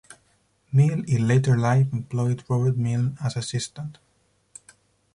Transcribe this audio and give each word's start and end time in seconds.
Mill 0.71 1.03
in 1.07 1.27
later 1.27 1.55
life 1.55 1.93
employed 1.93 2.43
Robert 2.49 2.73
Mylne 2.75 3.23
as 3.23 3.35
assistant. 3.37 3.99